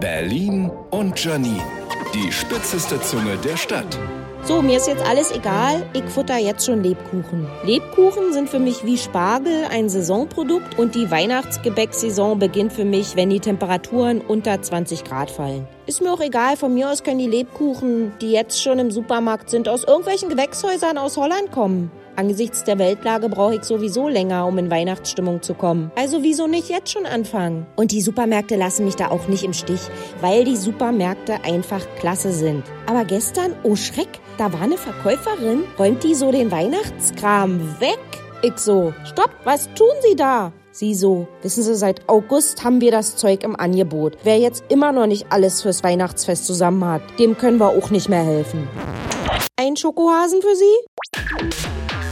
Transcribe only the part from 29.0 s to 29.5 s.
auch nicht